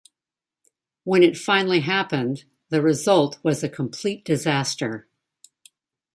When 1.03 1.21
it 1.21 1.37
finally 1.37 1.81
happened, 1.81 2.45
the 2.69 2.81
result 2.81 3.37
was 3.43 3.63
a 3.63 3.69
complete 3.69 4.25
disaster. 4.25 5.07